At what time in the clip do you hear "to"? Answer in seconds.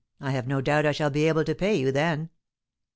1.43-1.53